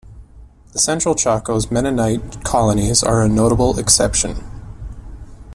The 0.73 0.79
central 0.79 1.13
Chaco's 1.13 1.69
Mennonite 1.69 2.43
colonies 2.43 3.03
are 3.03 3.21
a 3.21 3.29
notable 3.29 3.77
exception. 3.77 4.43